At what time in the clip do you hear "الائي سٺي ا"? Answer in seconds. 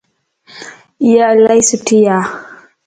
1.33-2.17